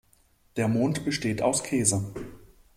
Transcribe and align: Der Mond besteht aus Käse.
Der 0.55 0.67
Mond 0.67 1.05
besteht 1.05 1.43
aus 1.43 1.61
Käse. 1.63 2.11